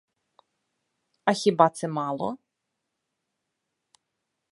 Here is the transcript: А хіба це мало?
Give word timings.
А 1.25 1.33
хіба 1.33 1.69
це 1.69 1.87
мало? 1.87 2.37